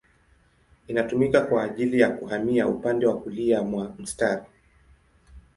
[0.87, 4.45] Inatumika kwa ajili ya kuhamia upande wa kulia mwa mstari.